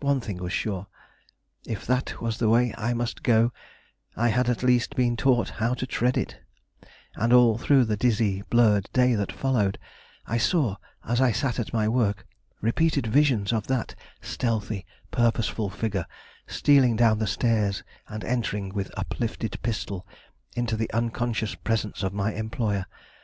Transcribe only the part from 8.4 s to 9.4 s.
blurred day that